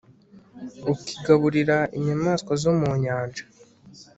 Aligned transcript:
ukigaburira 0.91 1.77
inyamaswa 1.97 2.51
zo 2.61 2.71
mu 2.79 2.89
nyanja 3.03 3.43